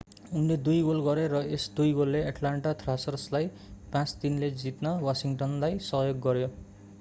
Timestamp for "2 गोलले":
1.79-2.21